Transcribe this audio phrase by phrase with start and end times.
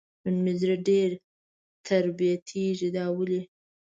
[0.23, 1.09] نن مې زړه ډېر
[1.85, 3.41] تربتېږي دا ولې؟